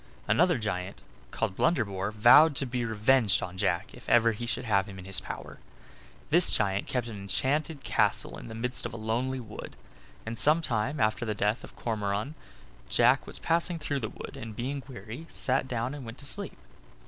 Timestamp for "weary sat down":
14.87-15.93